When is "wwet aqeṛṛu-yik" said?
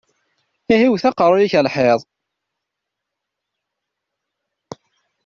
0.89-1.53